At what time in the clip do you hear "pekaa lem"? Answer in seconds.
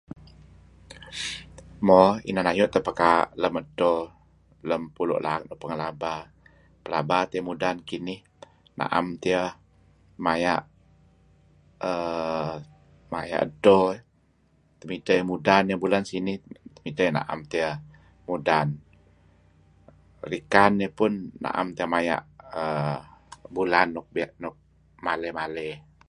2.87-3.53